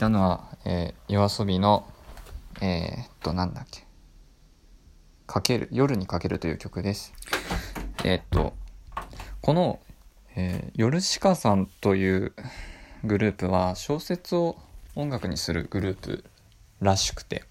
[0.00, 1.86] たのは、えー、夜遊びの、
[2.62, 3.84] えー、っと、なんだっけ。
[5.26, 7.12] かける、夜にかけるという曲です。
[8.02, 8.54] えー、っと、
[9.42, 9.78] この、
[10.36, 12.32] えー、夜鹿さんという
[13.04, 14.56] グループは小説を
[14.94, 16.24] 音楽にするグループ
[16.80, 17.44] らしくて、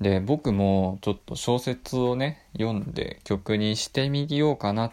[0.00, 4.92] で、僕もちょっと小説をね、読んで曲にしてみようかな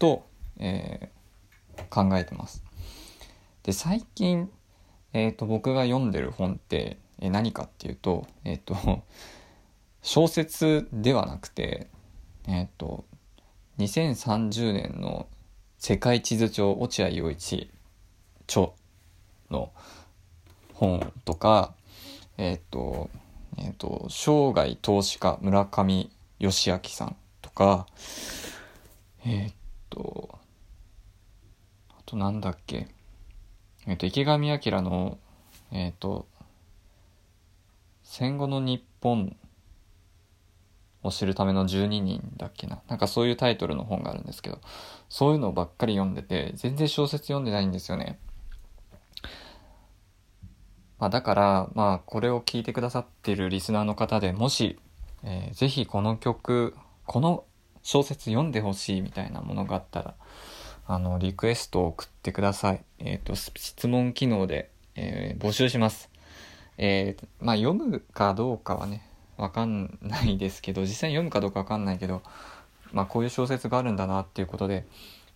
[0.00, 0.26] と、
[0.58, 1.08] え、
[1.88, 2.64] 考えてます。
[3.62, 4.50] で、最近、
[5.12, 9.02] えっ、ー、と、僕が読んでる本って、えー、何かっていうと、えっ、ー、と、
[10.02, 11.88] 小説ではなくて、
[12.46, 13.04] えっ、と、
[13.78, 15.26] 2030年の
[15.78, 17.70] 世界地図帳落合陽一
[18.46, 18.70] 著
[19.50, 19.72] の
[20.74, 21.74] 本とか、
[22.36, 23.10] えっ、と、
[23.58, 27.86] えっ、と、生涯投資家村上義明さんとか、
[29.24, 29.52] えっ、
[29.90, 30.38] と、
[31.90, 32.88] あとなんだっけ、
[33.86, 35.18] えっ、と、池上彰の、
[35.72, 36.26] えっ、と、
[38.02, 39.36] 戦後の日本
[41.02, 42.82] を知るための12人だっけな。
[42.88, 44.60] なんかそういうタイトルの本があるんですけど、
[45.08, 48.18] そういうのばっかり読んでて、全然小説読んでないんですよね。
[50.98, 54.78] まあだから、まあこれを聞いてくださってるリスナーの方でもし、
[55.22, 57.44] えー、ぜひこの曲、この
[57.82, 60.14] 小説読んでほしいみたいなものがあったら、
[60.86, 62.84] あの、リクエストを送ってください。
[62.98, 66.10] えっ、ー、と、質問機能で、えー、募集します。
[66.78, 69.06] えー、まあ、読むかどうかはね、
[69.36, 72.22] わかんないですけど、実際に読むかどうかわかんないけど、
[72.92, 74.84] まあ、こういう小説があるんだなっていうことで、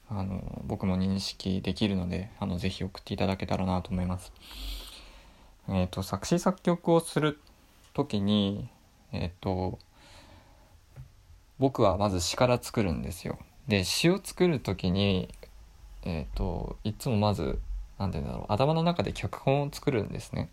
[0.09, 4.33] あの、僕も認識できるので、あの、ぜひ送っていただけたらなと思います。
[5.69, 7.41] えっ、ー、と、作詞作曲をする
[7.95, 8.69] ときに、
[9.13, 9.79] えっ、ー、と、
[11.59, 13.39] 僕はまず詩から作るんですよ。
[13.69, 15.29] で、詩を作る時に、
[16.03, 17.59] えっ、ー、と、いつもまず、
[17.99, 20.51] 何て言うんだろう、頭の中で脚本を作るんですね。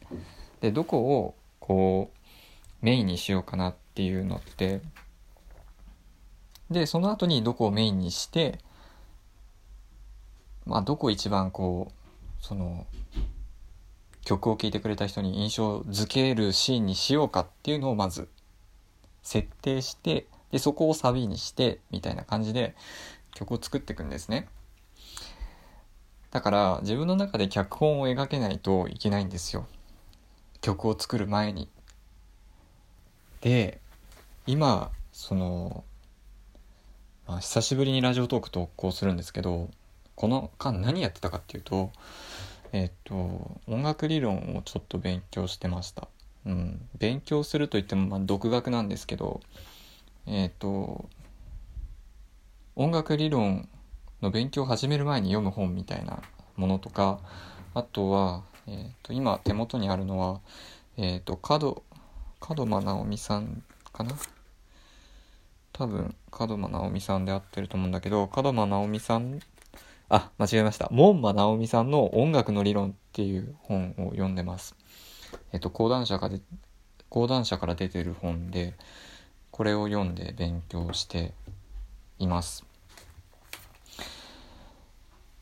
[0.62, 4.82] で、どこを、こう、メインにしようかなっていうのって、
[6.70, 8.60] で、その後にどこをメインにして、
[10.66, 12.86] まあ、どこ一番こう、その、
[14.24, 18.30] 曲を聴いてくれた人に印象づけるシーンにしようかっていうのをまず
[19.24, 22.76] 設定して、で、そこをサビにして、みたいな感じで
[23.34, 24.48] 曲を作っていくんですね。
[26.32, 29.68] だから自分の中で脚本を描けないといけないんですよ。
[30.62, 31.70] 曲を作る前に。
[33.42, 33.82] で、
[34.48, 35.84] 今、その、
[37.28, 39.70] まあ、久しぶりにラジオトーク投稿するんですけど、
[40.16, 41.92] この間何やってたかっていうと、
[42.72, 46.08] えっ、と、音楽理論をちょっと勉強してました。
[46.46, 46.88] うん。
[46.98, 49.42] 勉強するといっても、まあ、独学なんですけど、
[50.26, 51.10] えっ、ー、と、
[52.76, 53.68] 音楽理論
[54.22, 56.22] の勉強を始める前に読む本みたいな
[56.56, 57.20] ものとか、
[57.74, 60.42] あとは、え、ー、と、今手元にあるのは、
[60.98, 61.84] えっ、ー、と、角、
[62.40, 64.16] 角間直美さんかな？
[65.74, 69.40] 多分、門間直美さんで合ってると思うんだけど、門間直美さん、
[70.10, 70.90] あ、間違えました。
[70.92, 74.76] 門馬直美さんの音楽の理論っていう本を読んでます。
[75.54, 76.38] えっと、講談社から、
[77.10, 78.76] 講談社から出てる本で、
[79.52, 81.34] これを読んで勉強して
[82.18, 82.66] います。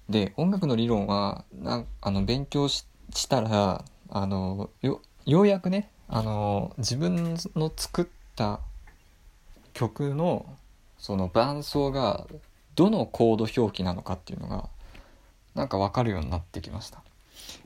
[0.09, 2.85] で音楽の理論はなあの勉強し
[3.29, 8.05] たらあのよようやくねあの自分の作っ
[8.35, 8.59] た
[9.73, 10.45] 曲の
[10.97, 12.25] その伴奏が
[12.75, 14.69] どのコード表記なのかっていうのが
[15.53, 17.03] なんか分かるようになってきました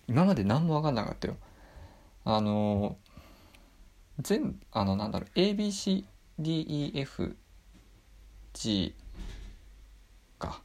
[0.07, 1.37] 今まで何も分かんなかったよ
[2.25, 2.97] あの
[4.19, 6.03] 全部あのなんだろう ABC
[6.39, 7.35] DEF
[8.53, 8.95] G
[10.39, 10.61] か。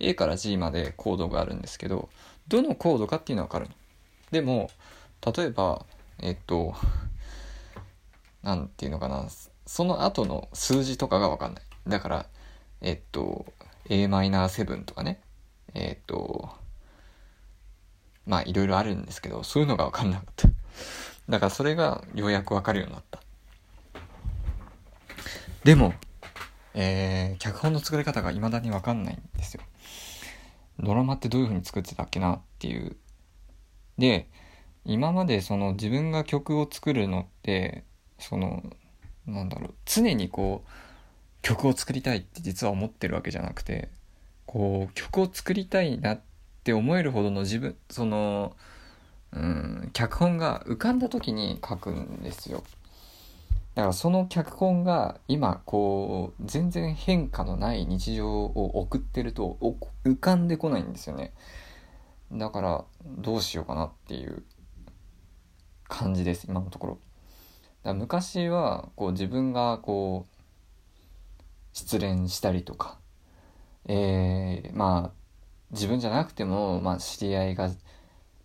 [0.00, 2.08] A から G までコードがあるんですけど
[2.46, 3.74] どのコードかっていうのは分かるの。
[4.30, 4.70] でも
[5.36, 5.84] 例えば
[6.20, 6.74] えっと
[8.42, 9.26] 何て言うのかな
[9.66, 11.62] その後の数字とかが分かんない。
[11.86, 12.26] だから
[12.80, 13.46] えっと
[13.88, 15.20] Am7 とかね。
[15.74, 16.48] えっと
[18.26, 20.48] まあいろいろあるんですけどそういうのが分かんなかった。
[21.28, 23.20] だからそれがようやく分かるようになった。
[25.64, 25.94] でも、
[26.74, 29.62] えー、脚本の作り方が未だにわかんないんですよ。
[30.80, 32.96] ドラマってどういう風に作ってたっけなっていう。
[33.98, 34.28] で、
[34.84, 37.84] 今までその自分が曲を作るのって、
[38.18, 38.62] その、
[39.26, 40.70] なんだろう、常にこう、
[41.42, 43.88] 曲を作りたいって実は思ってるわけじゃなくて、
[44.46, 46.20] こう、曲を作りたいなっ
[46.64, 48.56] て思えるほどの自分、その、
[49.32, 52.62] うん、脚本が浮かんだ時に書くんですよ。
[53.78, 59.56] だからその脚本が今こう全然変化のない日常を送ってると
[60.04, 61.32] 浮かんでこないんですよね。
[62.32, 64.42] だからどうしようかなっていう
[65.86, 66.98] 感じです今のところ。
[67.84, 70.32] だ昔はこう自分がこう
[71.72, 72.98] 失恋したりとか、
[73.84, 75.18] えー、まあ
[75.70, 77.70] 自分じゃなくても、まあ、知り合いが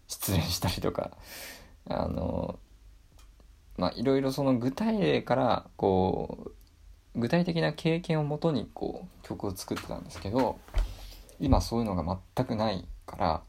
[0.07, 1.18] 失恋したりとか
[1.89, 2.59] あの
[3.77, 6.51] まあいろいろその具体例からこ
[7.15, 10.59] う具体的な経験をもとにこう曲を作ってたんですけど
[11.39, 13.41] 今そういうのが全くないから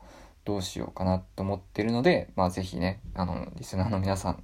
[0.45, 4.43] どうしようかなと思ってるのでまあ是非ねあのリスナーの皆さん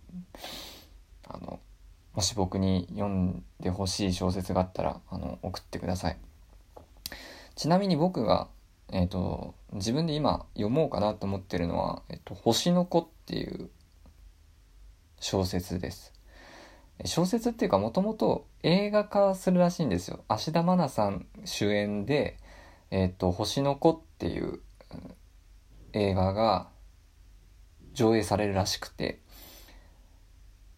[1.27, 1.61] あの
[2.15, 6.19] もし僕に読んでほしい小説があったらあの送ってください。
[7.55, 8.49] ちなみに僕が
[8.93, 13.71] え、ー、と自分で今読もうかなと思ってるのは「えっと、星の子」っていう
[15.21, 16.13] 小説です。
[17.05, 20.25] 小説っていうかもともと映画化するらしいんですよ。
[20.29, 22.37] 芦田愛菜さん主演で
[22.91, 24.61] 「えっと、星の子」っていう
[25.93, 26.69] 映画が
[27.93, 29.21] 上映されるらしくて。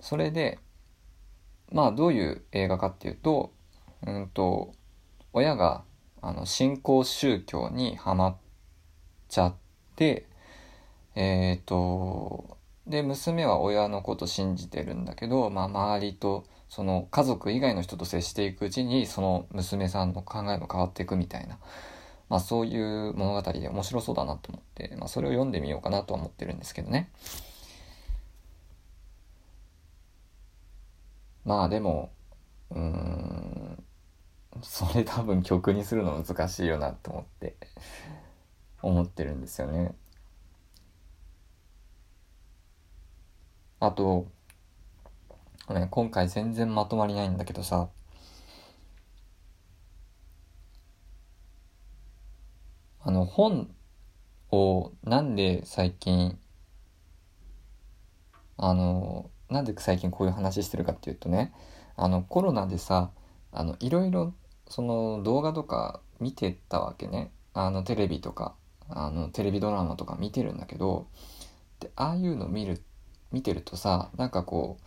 [0.03, 0.59] それで
[1.71, 3.53] まあどういう映画かっていうと
[4.05, 4.75] うんと
[5.33, 5.85] 親が
[6.21, 8.37] あの新興宗教にはまっ
[9.29, 9.55] ちゃっ
[9.97, 10.27] て
[11.15, 21.59] えっ、ー、とで娘は親のこと信じてるんだけど、まあ、周りとその家族以外の人と接していくうちにその娘さんの考えも変わっていくみたいな、
[22.29, 27.11] まあ、そういう物語で面白そうだなと思って、まあ、それを読んでみようかなとは思ってるんですけどね。
[31.45, 32.13] まあでも
[32.71, 33.83] うん
[34.63, 37.57] それ多分曲にするの難しいよなと思って
[38.81, 39.95] 思ってるんですよね。
[43.83, 44.29] あと、
[45.69, 47.89] ね、今回全然まとまりないんだけどさ。
[53.01, 53.75] あの本
[54.53, 56.39] をなんで最近
[58.57, 61.53] あのなんで最近こういう話してるかっていうとね
[61.97, 63.11] あのコロナでさ
[63.51, 64.33] あのいろいろ
[64.69, 67.33] その動画とか見てたわけね。
[67.53, 68.55] あのテレビとか
[68.89, 71.09] あのテレビドラマとか見てるんだけど
[71.81, 72.81] でああいうの見る
[73.33, 74.85] 見てるとさなんかこう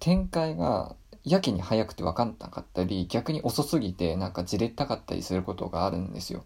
[0.00, 6.44] 展開がやけに早くて分かんなかったり逆に遅すぎてなんかじれったかったりすることがあるんですよ。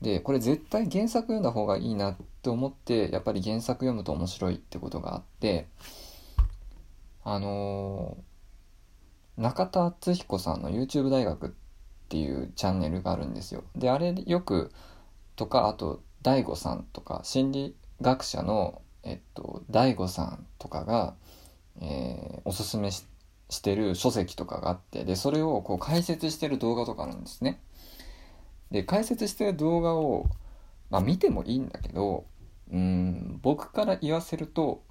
[0.00, 5.68] でこれ絶対原作読んだ方がいいなって思ってやっぱり原作読むと面白いってことがあって
[7.24, 11.50] あのー、中田敦彦さんの YouTube 大学っ
[12.12, 13.64] ていうチャンネルがあるんですよ。
[13.74, 14.70] で、あれよく、
[15.34, 21.14] とか、あと、大悟さんとか、心理学者の、えっと、大悟さんとかが、
[21.80, 23.06] えー、おすすめし
[23.48, 27.60] してる書籍とかがあって、で、それをこう解説してる動画とかあるんですね。
[28.70, 30.30] で、解説してる動画を、
[30.88, 32.24] まあ見てもいいんだけど、
[32.70, 34.82] うん、僕から言わせると、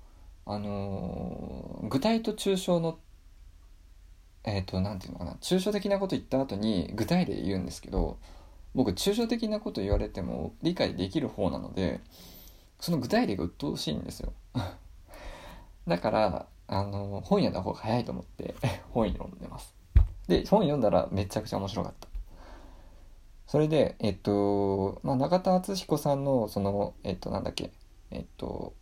[0.46, 3.00] あのー、具体と抽象の
[4.44, 8.18] えっ、ー、と何て言うのかな抽象的なこと言った後に具体例言うんですけど
[8.74, 12.01] 僕抽象的なこと言われても理解できる方なので
[12.82, 14.34] その具体例が鬱陶しいんですよ。
[15.88, 18.56] だからあの本読んだ方が早いと思って
[18.92, 19.74] 本読んでます。
[20.28, 22.08] で本読んだらめちゃくちゃ面白かった。
[23.46, 27.72] それでえっと、まあ、中田敦彦さんのそのえっとなんだっけ
[28.10, 28.74] えっと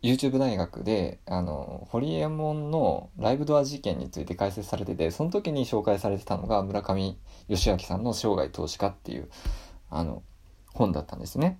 [0.00, 7.18] YouTube 大学で、あの、ホリエモンのライブドア事件について解説されてて、その時に紹介されてたのが村上
[7.48, 9.28] 義明さんの生涯投資家っていう、
[9.90, 10.22] あの、
[10.72, 11.58] 本だったんですね。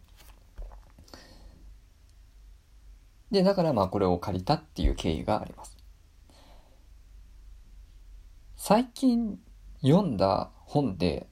[3.31, 5.77] で、だからまあこれを借りたっていう経緯があります。
[8.57, 9.39] 最近
[9.83, 11.29] 読んだ本で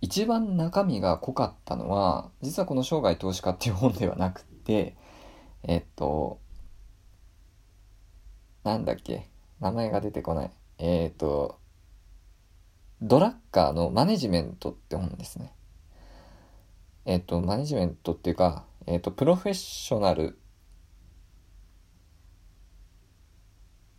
[0.00, 4.96] 一番中身が濃かったのは、実はこの生涯投資家っていう本ではなくて、
[5.62, 6.40] えっと、
[8.62, 9.28] なんだっけ
[9.60, 10.50] 名前が出てこない。
[10.78, 11.58] えっと、
[13.00, 15.52] ドラッカーのマネジメントって本ですね。
[17.04, 20.38] えっと、マネジメントっていうか、えっと、プロフェッショナル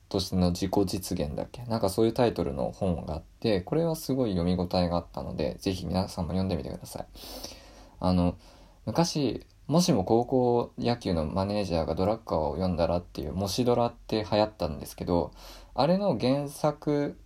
[0.09, 1.63] としての自己実現だっけ？
[1.63, 7.05] なんかそういうタイトルの本があって、これはすごい読み応えがあったので、ぜひ皆さんも読んでみてください。
[7.99, 8.35] あの、
[8.85, 15.31] 昔、もしも高校野球のマネージャーがドラッカーを読んだらっていう、もしドラって流行ったんですけど、
[15.75, 17.19] あれの原作、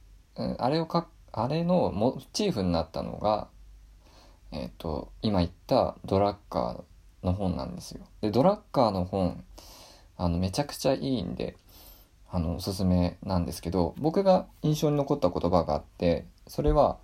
[0.58, 3.48] あれをか、あれのモチーフになったのが、
[4.52, 8.02] えっ、ー、と、今言ったドラッカーの本なんですよ。
[8.22, 9.44] で、ドラッカーの本、
[10.18, 11.56] あの、めちゃくちゃいいんで、
[12.32, 16.98] あの、おすすめなんですけど、僕が印象に残った言葉があって、それは、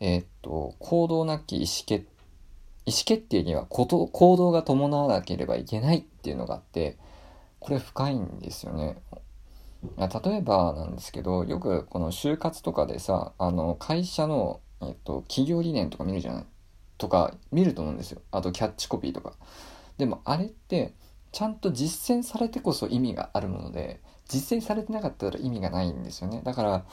[0.00, 2.06] えっ、と、行動なき意思決
[2.86, 6.98] 意思決定にはこと行動が伴わなければいけないっていうのがあって
[7.58, 8.98] これ深いんですよね。
[9.96, 16.44] 例えばなんですけどよくこの就活とかでさあの会社の、えっと、企業理念とか見るじゃない？
[16.98, 18.20] とか見ると思うんですよ。
[18.30, 19.32] あとキャッチコピーとか。
[19.96, 20.92] でもあれって
[21.32, 26.42] ちゃんと実践されてこそ意味があるもので実践されてなかったら意味がないんですよね。
[26.44, 26.84] だから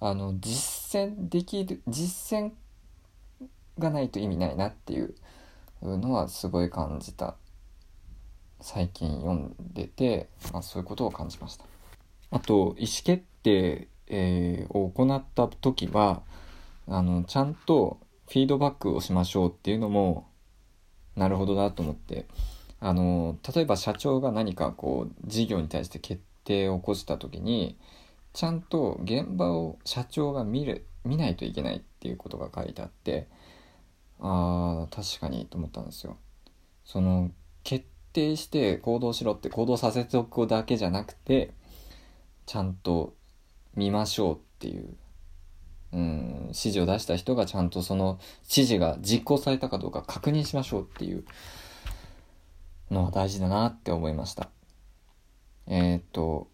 [0.00, 2.52] あの実践できる実践
[3.78, 5.14] がないと意味ないなっていう
[5.82, 7.36] のはすごい感じた。
[8.60, 11.64] 最近読んでて、まあ、そういうことを感じました。
[12.30, 16.22] あと意思決定、えー、を行った時は
[16.88, 20.28] あのちゃんとフィードバックをしましょうっていうのも
[21.14, 22.26] なるほどなと思って。
[22.80, 27.76] あの例えば社長が何かこう事業に対して決定を起こした時に
[28.32, 33.28] ちゃんと現場を社長が見る見ないといけないっていうことが書いてあって
[34.20, 36.16] ああ確かにと思ったんですよ。
[36.84, 37.30] その
[37.62, 41.52] 決定して行動しろって行動させておくだけじゃなくて
[42.46, 43.14] ちゃんと
[43.76, 44.96] 見ましょうっていう
[45.92, 51.24] うん指示を出した人がちゃんとその指示が実行されたかどうか確認しましょうっていう
[52.90, 54.50] のは大事だなって思いました。
[55.68, 56.48] えー、っと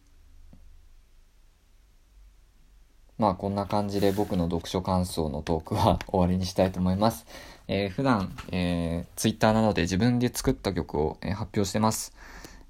[3.17, 7.27] まあこんな感じで僕の読書感想のトークは 終わりにしたいと思います。
[7.69, 12.13] えー、普段、えー、Twitter などで自分で作った曲を、えー、発表してます。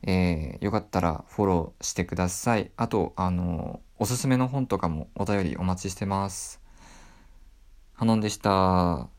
[0.06, 2.70] えー、よかったらフォローしてください。
[2.76, 6.60] あと、あのおすすめの本とかもお便りお待ちしてます。
[7.94, 9.13] ハノンでした。